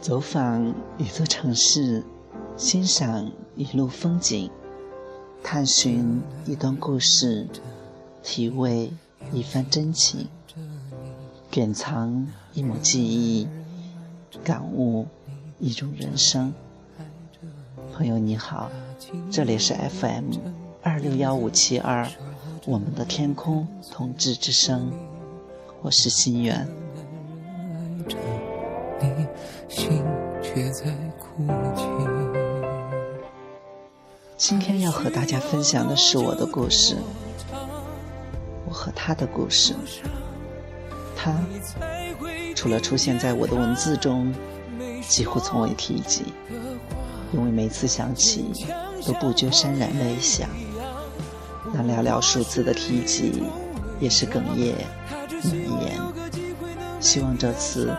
[0.00, 2.04] 走访一座城市，
[2.56, 4.48] 欣赏一路风景，
[5.42, 7.48] 探寻一段故事，
[8.22, 8.92] 体味
[9.32, 10.28] 一番真情，
[11.50, 12.24] 典藏
[12.54, 13.48] 一抹记忆，
[14.44, 15.06] 感悟
[15.58, 16.54] 一种人生。
[17.92, 18.70] 朋友你好，
[19.28, 20.34] 这里是 FM
[20.86, 22.08] 二六幺五七二，
[22.64, 24.92] 我们的天空同志之声，
[25.82, 26.64] 我是心远。
[29.68, 30.00] 心
[30.40, 31.82] 却在哭泣。
[34.36, 36.96] 今天要和大家分享的是我的故事，
[38.64, 39.74] 我和他的故事。
[41.16, 41.36] 他
[42.54, 44.32] 除了出现在我的文字中，
[45.08, 46.26] 几乎从未提及，
[47.32, 48.68] 因为每次想起
[49.04, 50.48] 都不觉潸然泪下。
[51.76, 53.42] 那寥寥数字的提及，
[54.00, 54.74] 也是哽咽
[55.44, 55.52] 难
[55.82, 56.00] 言。
[57.00, 57.94] 希望这次。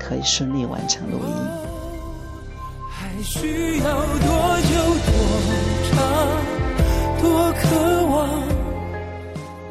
[0.00, 1.34] 可以顺利完成录音。
[2.88, 4.70] 还需要多久
[5.04, 5.10] 多
[5.90, 5.92] 长
[7.20, 8.16] 多渴望？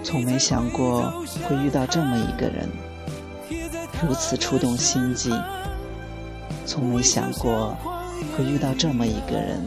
[0.03, 1.09] 从没想过
[1.47, 2.69] 会遇到这么一个人，
[4.05, 5.31] 如此触动心际。
[6.65, 7.75] 从没想过
[8.35, 9.65] 会遇到这么一个人，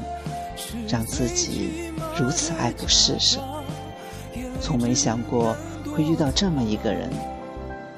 [0.87, 1.90] 让自己
[2.21, 3.41] 如此爱不释手。
[4.61, 7.09] 从没想过会遇到这么一个人，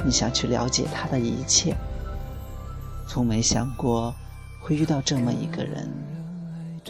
[0.05, 1.75] 你想去了解他的一切。
[3.09, 4.15] 从没想过
[4.61, 5.93] 会遇到这么一个人，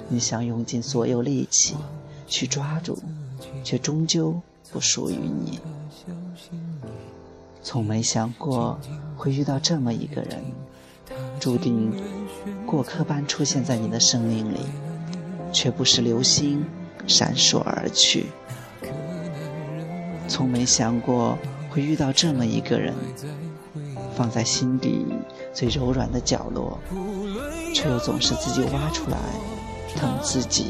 [0.08, 1.74] 你想用尽所有力气
[2.26, 2.98] 去抓住，
[3.64, 4.38] 却终究
[4.70, 5.58] 不属于你。
[7.62, 8.78] 从没想过
[9.16, 10.38] 会遇到这么一个人，
[11.40, 11.90] 注定
[12.66, 14.58] 过客般出现在你的生命里，
[15.50, 16.62] 却不是流星
[17.06, 18.26] 闪烁而去。
[20.28, 21.36] 从没想过
[21.70, 22.94] 会遇到这么一个人，
[24.16, 25.06] 放在心底。
[25.54, 26.78] 最柔软的角落，
[27.74, 29.18] 却又总是自己挖出来
[29.94, 30.68] 疼自己。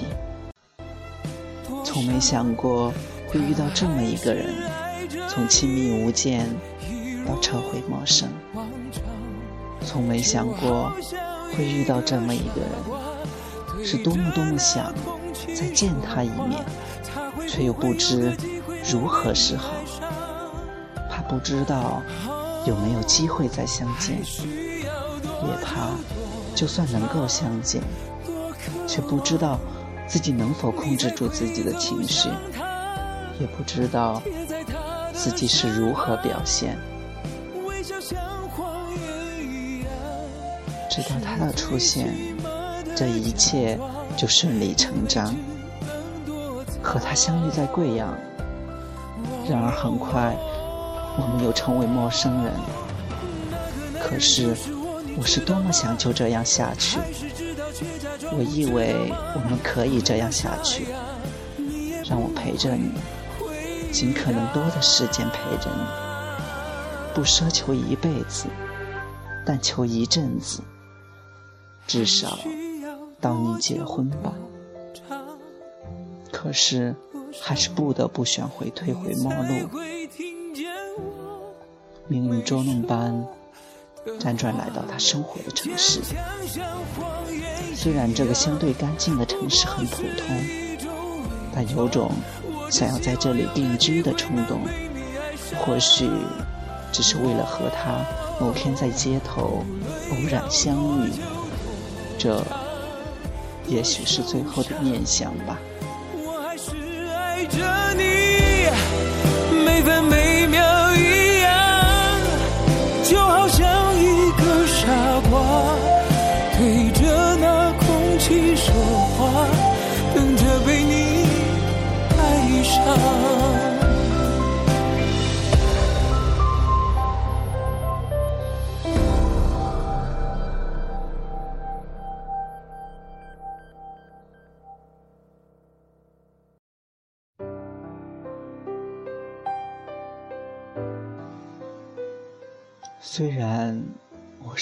[1.84, 2.92] 从没想过
[3.28, 4.52] 会遇到这么一个人，
[5.28, 6.48] 从亲密无间
[7.24, 8.28] 到撤回陌生。
[9.86, 10.92] 从没想过
[11.56, 14.92] 会遇到这么一个人，是多么多么想
[15.54, 16.64] 再见他一面，
[17.48, 18.36] 却又不知
[18.90, 19.72] 如何是好，
[21.10, 22.02] 怕不知道
[22.66, 24.18] 有没有机会再相见。
[25.44, 25.90] 也怕，
[26.54, 27.82] 就算能够相见，
[28.86, 29.58] 却不知道
[30.06, 32.28] 自己能否控制住自己的情绪，
[33.40, 34.22] 也不知道
[35.12, 36.78] 自己是如何表现。
[40.88, 42.14] 直到他的出现，
[42.94, 43.78] 这一切
[44.16, 45.34] 就顺理成章。
[46.82, 48.16] 和他相遇在贵阳，
[49.48, 50.36] 然而很快，
[51.16, 52.52] 我们又成为陌生人。
[54.00, 54.56] 可是。
[55.14, 56.96] 我是多么想就这样下去！
[58.32, 60.86] 我以为我们可以这样下去，
[62.08, 62.92] 让我陪着你，
[63.92, 68.46] 尽可能多的时间陪着你，不奢求一辈子，
[69.44, 70.62] 但求一阵子，
[71.86, 72.38] 至少
[73.22, 74.34] 到你结婚吧。
[76.30, 76.94] 可是，
[77.40, 79.68] 还是不得不选回退回陌路，
[82.08, 83.24] 命运捉弄般。
[84.18, 86.00] 辗转来到他生活的城市，
[87.72, 90.36] 虽然这个相对干净的城市很普通，
[91.54, 92.10] 但有种
[92.68, 94.62] 想要在这里定居的冲动。
[95.60, 96.10] 或许
[96.90, 98.04] 只是为了和他
[98.40, 99.64] 某天在街头
[100.10, 101.12] 偶然相遇，
[102.18, 102.44] 这
[103.66, 105.58] 也许是最后的念想吧。
[106.14, 106.72] 我还是
[107.08, 108.11] 爱着你，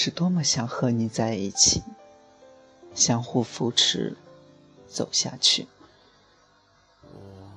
[0.02, 1.82] 是多么想和你在一起，
[2.94, 4.17] 相互扶持，
[4.88, 5.67] 走下去。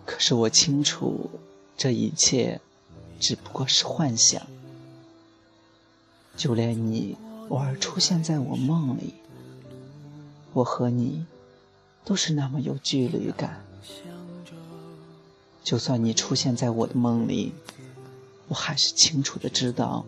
[0.06, 1.30] 可是我清楚，
[1.78, 2.60] 这一切
[3.18, 4.46] 只不过是幻想。
[6.36, 7.16] 就连你
[7.48, 9.14] 偶尔出现在我梦里，
[10.52, 11.26] 我和你
[12.04, 13.64] 都是那么有距离感。
[15.64, 17.54] 就算你出现在我的梦里，
[18.50, 20.06] 我还是清楚的知道，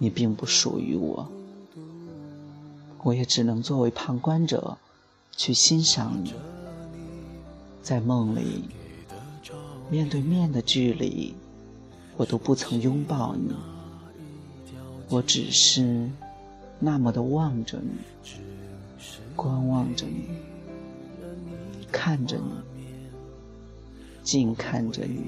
[0.00, 1.30] 你并不属于我。
[3.04, 4.78] 我也只能作为旁观者，
[5.36, 6.32] 去欣赏你。
[7.82, 8.64] 在梦里，
[9.90, 11.34] 面对面的距离，
[12.16, 13.54] 我都不曾拥抱你。
[15.10, 16.10] 我只是
[16.80, 17.90] 那么的望着你，
[19.36, 20.30] 观望着你，
[21.92, 22.64] 看着你。
[24.22, 25.24] 静看着你，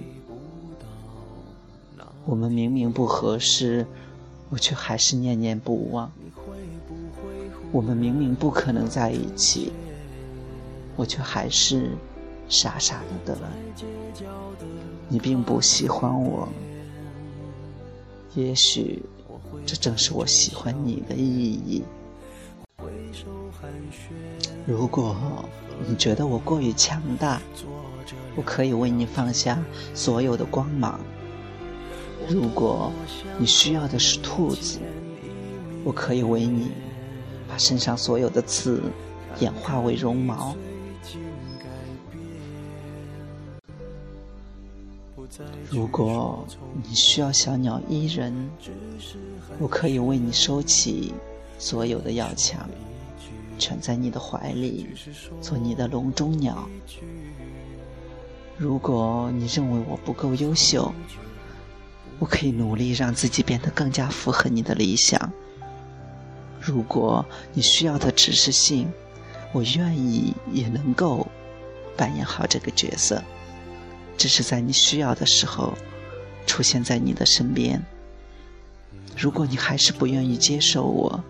[2.25, 3.87] 我们明明不合适，
[4.49, 6.11] 我却还是念念不忘。
[7.77, 9.71] 我们明明不可能在一起，
[10.97, 11.91] 我却还是
[12.49, 13.39] 傻傻的等。
[15.09, 16.49] 你并不喜欢我，
[18.35, 19.03] 也许
[19.67, 21.85] 这正是我喜欢你的意义。
[24.67, 25.15] 如果
[25.87, 27.43] 你觉得我过于强大，
[28.37, 29.63] 我可以为你放下
[29.93, 30.99] 所有的光芒。
[32.27, 32.91] 如果
[33.39, 34.79] 你需要的是兔子，
[35.85, 36.71] 我可以为你
[37.57, 38.83] 把身上所有的刺
[39.41, 40.55] 演化为绒毛。
[45.71, 46.47] 如果
[46.87, 48.51] 你需要小鸟依人，
[49.59, 51.15] 我可以为你收起
[51.59, 52.69] 所有的要强，
[53.59, 54.87] 蜷在你的怀里，
[55.41, 56.69] 做你的笼中鸟。
[58.59, 60.93] 如果你认为我不够优秀，
[62.19, 65.33] 我可以努力让自己变得更加符合你的理想。
[66.67, 68.91] 如果你需要的只是性，
[69.53, 71.25] 我愿意也能够
[71.97, 73.23] 扮演好这个角色，
[74.19, 75.73] 只是在你需要的时候
[76.45, 77.81] 出现在你的身边。
[79.17, 81.23] 如果你还是不愿意接受我，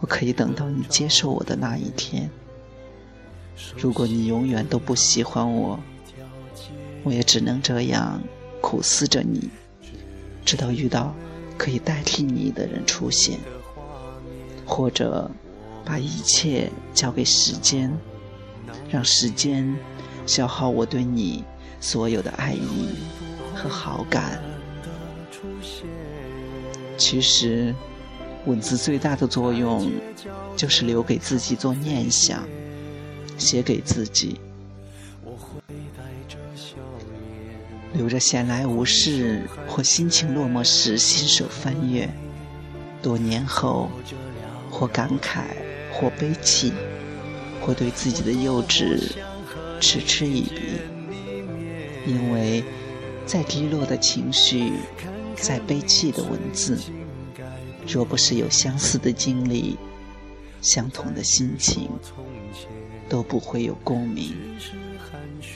[0.00, 2.28] 我可以等到你接受我的那一天。
[3.74, 5.80] 如果你永远都不喜欢我，
[7.04, 8.20] 我也只能这样
[8.60, 9.48] 苦思着你，
[10.44, 11.14] 直到遇到
[11.56, 13.40] 可以代替你的人出现，
[14.66, 15.30] 或者
[15.84, 17.90] 把一切交给时间，
[18.90, 19.74] 让时间
[20.26, 21.44] 消耗我对你
[21.80, 22.88] 所有的爱意
[23.54, 24.42] 和好感。
[26.98, 27.74] 其实，
[28.46, 29.90] 文字最大的作用
[30.56, 32.42] 就是留给自己做念想，
[33.38, 34.40] 写给自己。
[37.92, 42.08] 留着闲来无事或心情落寞时信手翻阅，
[43.00, 43.88] 多年后
[44.78, 45.44] 或感慨，
[45.90, 46.70] 或悲泣，
[47.62, 49.14] 或对自己的幼稚
[49.80, 50.60] 嗤嗤以鼻。
[52.04, 52.62] 因为
[53.24, 54.74] 再低落的情绪，
[55.34, 56.78] 再悲泣的文字，
[57.88, 59.78] 若不是有相似的经历、
[60.60, 61.88] 相同的心情，
[63.08, 64.36] 都不会有共鸣。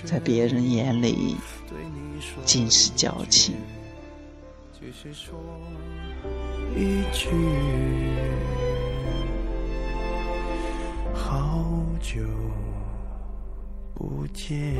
[0.04, 1.36] 在别人眼里。
[2.44, 3.54] 尽是矫情。
[4.78, 5.34] 只是说
[6.76, 7.28] 一句，
[11.30, 11.64] 好
[12.00, 12.20] 久
[13.94, 14.74] 不见。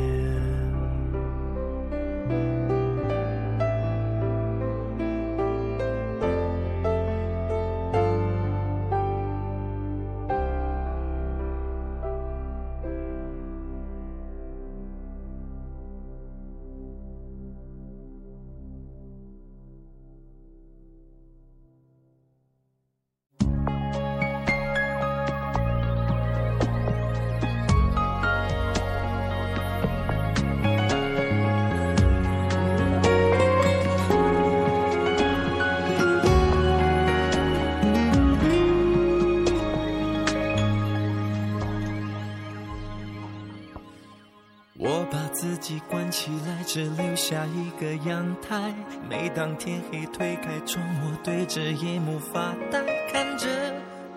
[47.80, 48.74] 个阳台。
[49.08, 53.46] 每当天黑推开窗，我对着夜幕发呆，看着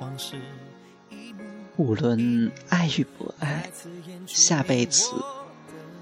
[0.02, 0.36] 往事
[1.78, 3.70] 无论爱与不爱，
[4.28, 5.14] 下辈子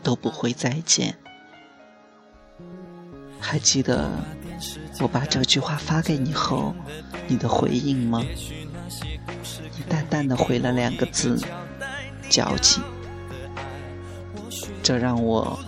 [0.02, 1.16] 都不会再见。
[3.40, 4.10] 还记得
[5.00, 6.74] 我把这句话发给你后，
[7.28, 8.24] 你的回应吗？
[9.78, 11.40] 你淡淡的回了两个字：
[12.28, 12.84] 矫情。
[14.82, 15.61] 这让我。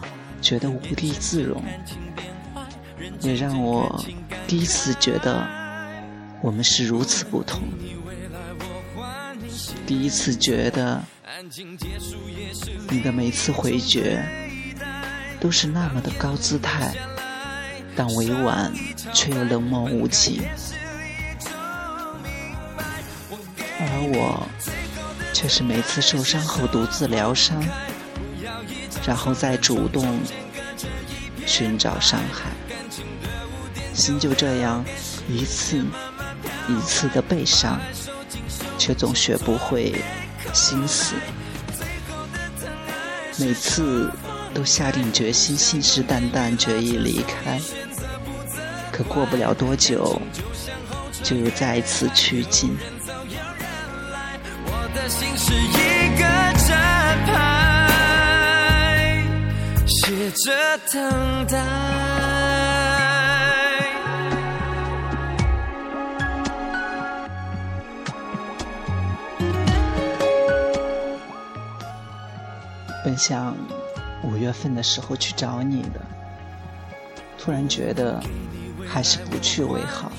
[0.43, 1.63] 觉得无地自容，
[3.21, 4.03] 也让我
[4.45, 5.47] 第一次觉得
[6.41, 7.61] 我们是如此不同。
[9.87, 11.01] 第一次觉得
[12.89, 14.21] 你的每次回绝
[15.39, 16.93] 都是那么的高姿态，
[17.95, 18.69] 但委婉
[19.13, 20.43] 却又冷漠无情，
[23.79, 24.45] 而我
[25.31, 27.63] 却是每次受伤后独自疗伤。
[29.05, 30.19] 然后再主动
[31.45, 32.51] 寻找伤害，
[33.93, 34.83] 心就这样
[35.27, 35.83] 一次
[36.67, 37.79] 一次的被伤，
[38.77, 39.93] 却总学不会
[40.53, 41.15] 心死。
[43.37, 44.09] 每次
[44.53, 47.59] 都下定决心，信誓旦旦，决意离开，
[48.91, 50.21] 可过不了多久，
[51.23, 52.77] 就又再次趋近。
[60.33, 61.63] 着等待。
[73.05, 73.55] 本想
[74.23, 76.01] 五月份的时候去找你的，
[77.37, 78.23] 突然觉得
[78.87, 80.11] 还是不去为好，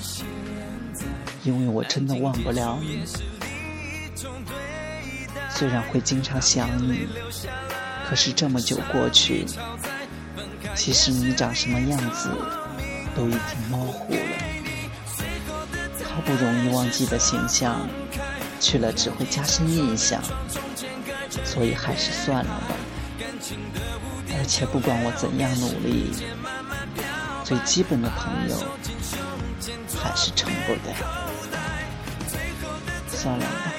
[1.43, 3.03] 因为我真的忘不了你。
[5.51, 7.09] 虽然会经常想你，
[8.07, 9.47] 可是这么久过去。
[10.77, 12.31] 其实你长什么样子
[13.17, 14.21] 都已经模糊了，
[16.05, 17.89] 好不容易忘记的形象，
[18.61, 20.21] 去了只会加深印象，
[21.45, 22.75] 所以还是算了吧。
[24.37, 26.13] 而且不管我怎样努力，
[27.45, 28.57] 最基本的朋友
[30.03, 30.81] 还是成不了。
[33.09, 33.73] 算了吧，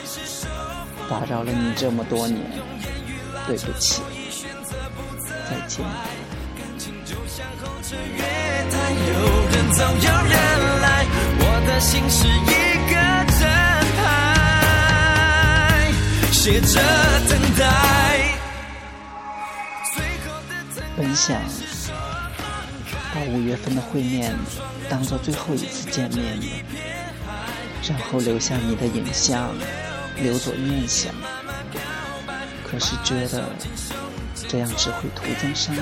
[1.09, 2.41] 打扰了你这么多年，
[3.45, 4.01] 对不起，
[5.49, 5.85] 再见。
[9.07, 9.11] 有
[9.51, 10.33] 人走有人
[10.81, 11.05] 来，
[11.39, 12.29] 我的心是一
[12.89, 12.93] 个
[13.39, 13.41] 正
[13.97, 14.03] 牌，
[16.31, 16.73] 写着
[17.29, 17.63] 等待。
[20.97, 21.41] 本想
[23.13, 24.33] 把五月份的会面
[24.89, 26.47] 当做最后一次见面的，
[27.89, 29.53] 然后留下你的影像，
[30.15, 31.13] 留作念想。
[32.63, 33.49] 可是觉得
[34.47, 35.81] 这样只会徒增伤悲。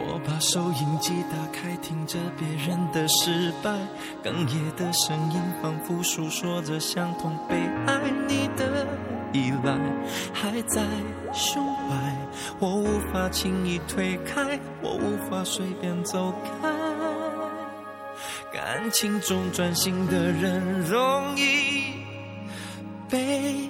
[0.00, 3.70] 我把收音机打开，听着别人的失败，
[4.22, 8.86] 哽咽的声音仿佛诉说着相同悲哀你的
[9.32, 9.76] 依赖，
[10.32, 10.82] 还在
[11.32, 12.16] 胸怀，
[12.60, 16.68] 我无法轻易推开，我无法随便走开。
[18.52, 21.92] 感情中专心的人容易
[23.10, 23.67] 被。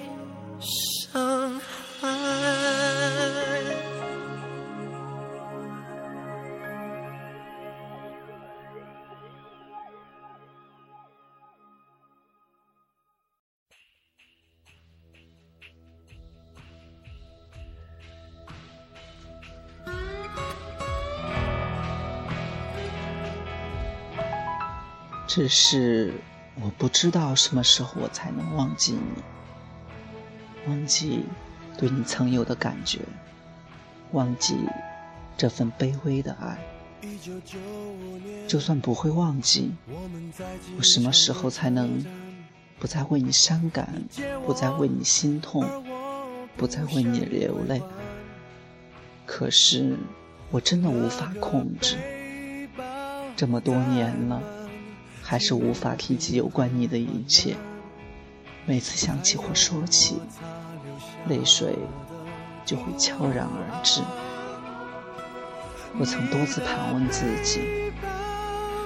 [25.38, 26.12] 只是
[26.60, 29.22] 我不知道什么时候我才能忘记你，
[30.66, 31.26] 忘记
[31.78, 32.98] 对你曾有的感觉，
[34.10, 34.56] 忘记
[35.36, 36.58] 这份卑微的爱。
[38.48, 39.70] 就算不会忘记，
[40.76, 42.04] 我什么时候才能
[42.80, 43.88] 不再为你伤感，
[44.44, 45.64] 不再为你心痛，
[46.56, 47.80] 不再为你流泪？
[49.24, 49.96] 可是
[50.50, 51.96] 我真的无法控制，
[53.36, 54.42] 这么多年了。
[55.30, 57.54] 还是无法提及有关你的一切。
[58.64, 60.16] 每次想起或说起，
[61.26, 61.76] 泪水
[62.64, 64.00] 就会悄然而至。
[65.98, 67.60] 我曾多次盘问自己，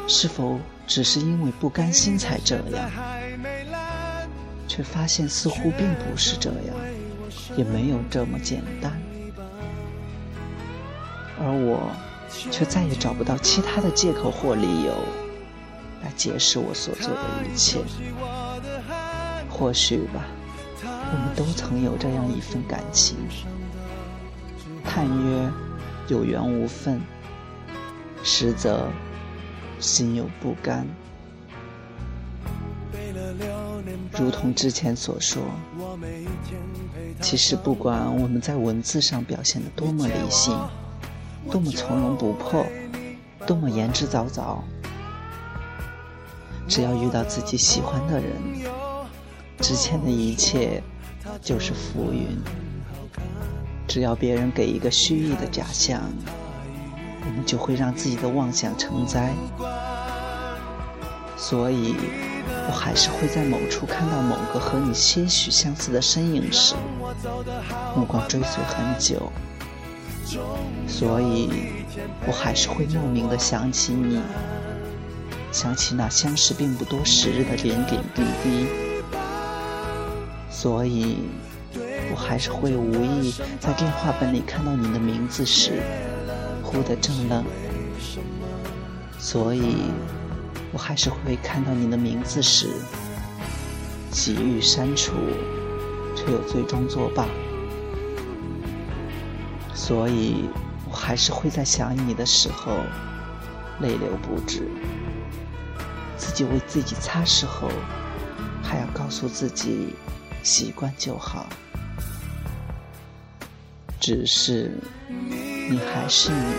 [0.09, 2.91] 是否只是因为不甘心才这样？
[4.67, 6.75] 却发现似乎并不是这样，
[7.57, 9.01] 也没有这么简单。
[11.39, 11.89] 而我
[12.51, 14.93] 却再也找不到其他的借口或理由。
[16.03, 17.79] 来解释我所做的一切，
[19.49, 20.25] 或许吧，
[20.85, 23.17] 我们都曾有这样一份感情，
[24.85, 25.51] 叹曰
[26.09, 27.01] 有缘无分，
[28.25, 28.89] 实则
[29.79, 30.87] 心有不甘。
[34.19, 35.43] 如同之前所说，
[37.21, 40.57] 其实不管我们在文字上表现的多么理性，
[41.51, 42.65] 多么从容不迫，
[43.47, 44.59] 多么言之凿凿。
[46.73, 48.33] 只要遇到自己喜欢的人，
[49.59, 50.83] 之前的一切
[51.43, 52.27] 就是浮云。
[53.87, 56.01] 只要别人给一个虚意的假象，
[57.27, 59.35] 我们就会让自己的妄想成灾。
[61.37, 61.95] 所以，
[62.67, 66.75] 我还是会在某处看到某个和你些许相似的身影时，
[67.95, 69.31] 目光追随很久。
[70.89, 71.51] 所以，
[72.27, 74.23] 我还是会莫名的想起你，
[75.53, 78.67] 想起那相识并不多时日的点点滴滴。
[80.51, 81.19] 所以，
[82.11, 85.83] 我还是会无意在电话本里看到你的名字时，
[86.63, 87.45] 忽的怔愣。
[89.19, 89.77] 所以，
[90.73, 92.69] 我还是会看到你的名字时，
[94.11, 95.13] 急欲删除，
[96.17, 97.27] 却又最终作罢。
[99.75, 100.49] 所以，
[100.89, 102.73] 我还是会在想你的时候
[103.81, 104.67] 泪流不止。
[106.33, 107.69] 自己为自己擦拭后，
[108.63, 109.95] 还要告诉自己
[110.43, 111.47] 习惯就好。
[114.01, 114.71] 只是
[115.69, 116.55] 你还是你，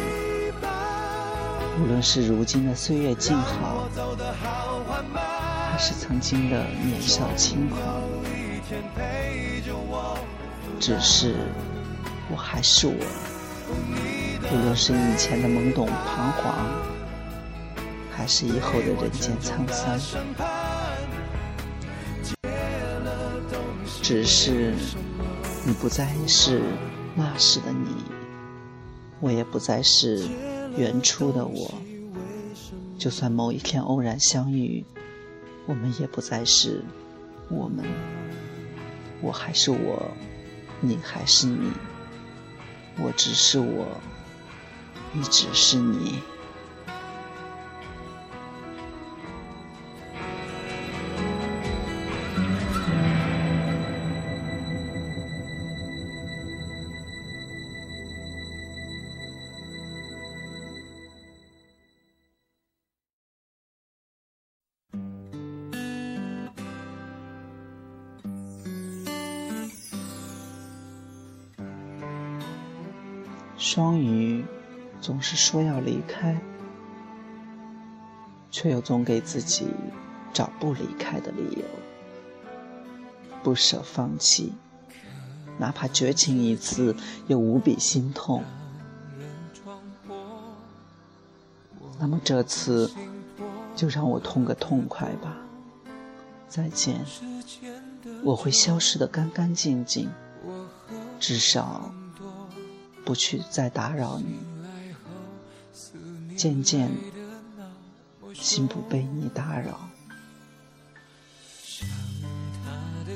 [1.81, 3.89] 无论是如今的岁月静好，
[5.71, 7.79] 还是曾经的年少轻狂，
[10.79, 11.33] 只是。
[12.31, 12.93] 我还是我，
[14.51, 16.92] 无论是以前的懵懂彷徨，
[18.23, 19.99] 还是以后的人间沧桑，
[24.01, 24.73] 只是
[25.65, 26.61] 你不再是
[27.15, 27.89] 那时的你，
[29.19, 30.25] 我也不再是
[30.77, 31.69] 原初的我。
[32.97, 34.85] 就算某一天偶然相遇，
[35.65, 36.81] 我们也不再是
[37.49, 37.83] 我们。
[39.19, 40.09] 我还是我，
[40.79, 41.73] 你还是你。
[42.99, 43.85] 我只是我，
[45.11, 46.21] 你只是你。
[75.35, 76.39] 是说要离开，
[78.51, 79.65] 却又总给自己
[80.31, 81.65] 找不离开的理由，
[83.41, 84.53] 不舍放弃，
[85.57, 88.43] 哪怕绝情一次，又无比心痛。
[91.97, 92.91] 那么这次，
[93.75, 95.35] 就让我痛个痛快吧。
[96.47, 97.03] 再见，
[98.23, 100.11] 我会消失的干干净净，
[101.19, 101.91] 至少。
[103.05, 104.39] 不去再打扰你，
[106.35, 106.89] 渐渐
[108.33, 109.79] 心不被你打扰。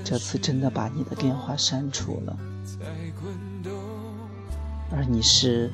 [0.04, 2.38] 这次真的把你的电话删除了，
[4.90, 5.70] 而你是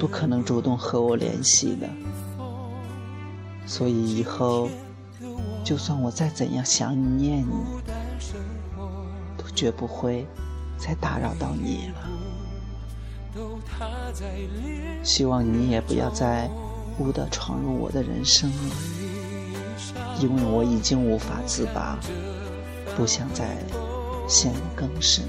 [0.00, 1.88] 不可能主动和我联系的，
[3.66, 4.68] 所以以后
[5.64, 7.64] 就算我再怎样想你念你，
[9.38, 10.26] 都绝不会
[10.76, 12.25] 再打扰到你了。
[15.02, 16.50] 希望你也不要再
[16.98, 18.74] 无的闯入我的人生了，
[20.20, 21.98] 因为我已经无法自拔，
[22.96, 23.56] 不想再
[24.26, 25.24] 陷入更深。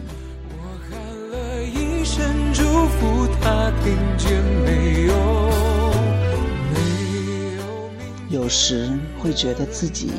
[8.30, 8.90] 有时
[9.20, 10.12] 会觉得自己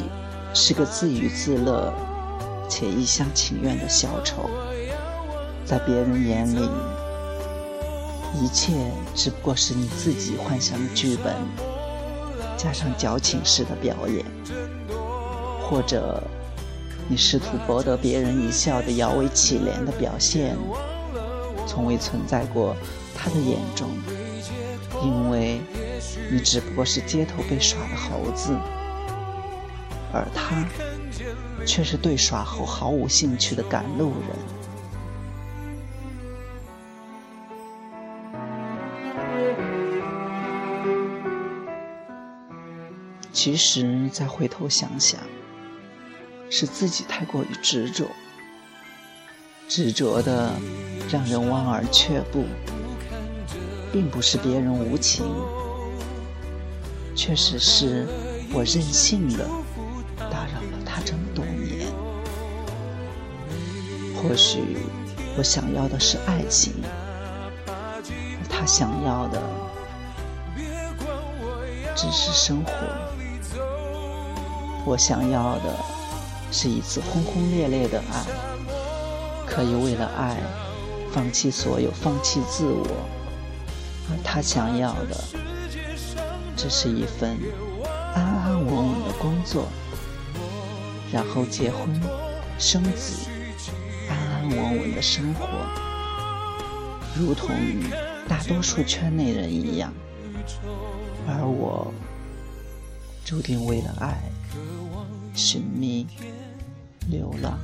[0.52, 1.92] 是个自娱自乐
[2.68, 4.50] 且一厢情愿的小丑，
[5.64, 6.68] 在别人眼里。
[8.40, 8.72] 一切
[9.14, 11.34] 只不过是你自己幻想的剧本，
[12.56, 14.24] 加上矫情式的表演，
[15.60, 16.22] 或者
[17.08, 20.56] 你试图博得别人一笑的摇尾乞怜的表现，
[21.66, 22.76] 从未存在过
[23.14, 23.88] 他的眼中，
[25.02, 25.60] 因为
[26.30, 28.52] 你只不过是街头被耍的猴子，
[30.12, 30.64] 而他
[31.66, 34.57] 却是对耍猴毫无兴趣的赶路人。
[43.40, 45.20] 其实再回头想想，
[46.50, 48.08] 是自己太过于执着，
[49.68, 50.52] 执着的
[51.08, 52.46] 让人望而却步，
[53.92, 55.24] 并不是别人无情，
[57.14, 58.08] 确实是
[58.52, 59.48] 我任性的
[60.18, 61.86] 打扰了他这么多年。
[64.16, 64.78] 或许
[65.36, 66.72] 我想要的是爱情，
[67.68, 69.40] 而他想要的
[71.94, 72.72] 只是生活。
[74.88, 75.76] 我想要的
[76.50, 78.24] 是一次轰轰烈烈的爱，
[79.46, 80.38] 可以为了爱
[81.12, 82.86] 放弃所有，放弃自我；
[84.08, 85.22] 而他想要的
[86.56, 87.36] 只是一份
[88.14, 89.68] 安安稳稳的工作，
[91.12, 92.00] 然后结婚
[92.58, 93.28] 生子，
[94.08, 95.46] 安安稳稳的生活，
[97.14, 97.50] 如同
[98.26, 99.92] 大多数圈内人一样。
[101.26, 101.92] 而我
[103.28, 104.16] 注定为了爱
[105.34, 106.06] 寻觅
[107.10, 107.58] 流浪，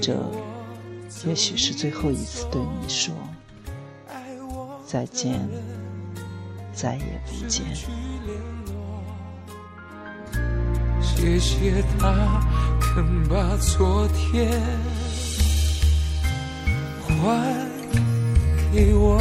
[0.00, 0.16] 这
[1.26, 3.14] 也许是最后一次对你说
[4.86, 5.38] 再见，
[6.72, 7.66] 再也不见。
[11.02, 12.40] 谢谢他
[12.80, 14.50] 肯把昨天
[17.18, 17.68] 还
[18.72, 19.20] 给我。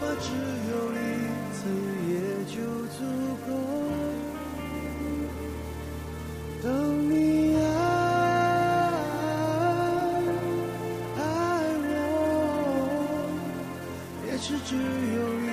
[0.00, 0.32] 哪怕只
[0.70, 0.96] 有一
[1.52, 1.58] 次
[2.08, 2.12] 也
[2.46, 2.56] 就
[2.96, 2.98] 足
[3.46, 3.48] 够。
[6.62, 6.68] 等
[7.10, 7.14] 你
[7.56, 7.58] 爱
[11.18, 11.20] 爱
[11.84, 11.88] 我
[14.26, 15.46] 也是只有一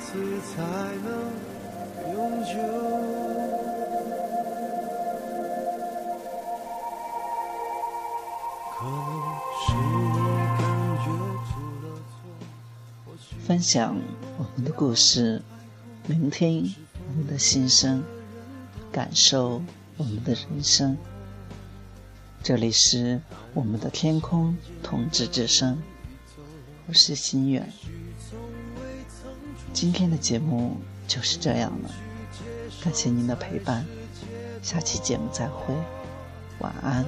[0.00, 0.06] 次
[0.54, 0.56] 才
[1.02, 1.06] 能
[2.14, 3.17] 永久。
[13.58, 14.00] 分享
[14.36, 15.42] 我们的故事，
[16.06, 16.72] 聆听
[17.08, 18.04] 我们的心声，
[18.92, 19.60] 感受
[19.96, 20.96] 我们的人生。
[22.40, 23.20] 这里是
[23.54, 25.76] 我们的天空同志之声，
[26.86, 27.68] 我是心远。
[29.72, 30.76] 今天的节目
[31.08, 31.90] 就是这样了，
[32.80, 33.84] 感谢您的陪伴，
[34.62, 35.74] 下期节目再会，
[36.60, 37.04] 晚安。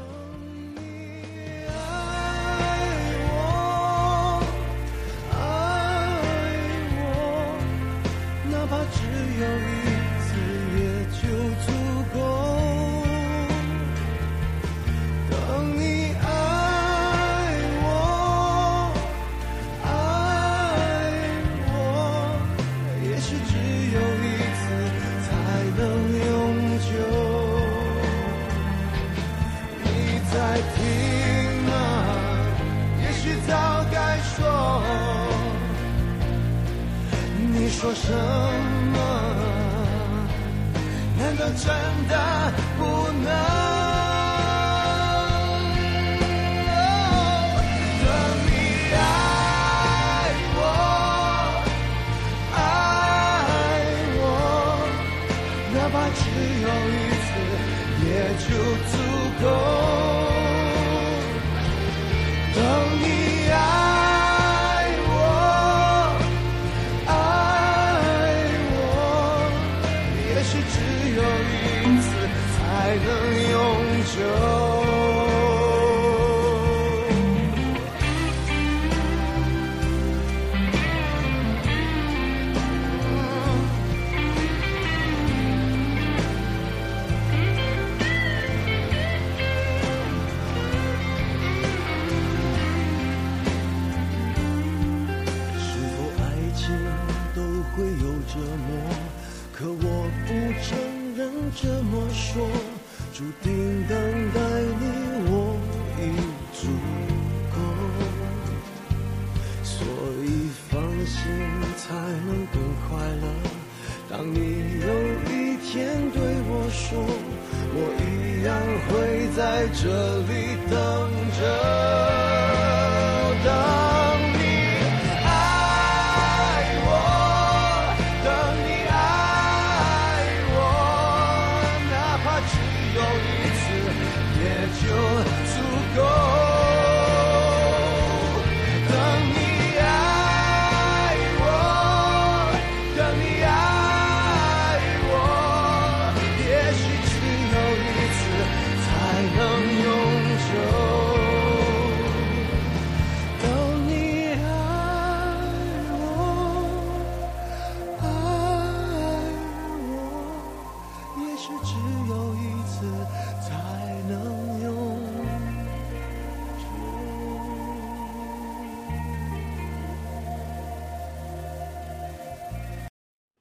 [41.40, 41.74] 真
[42.08, 43.59] 的不能？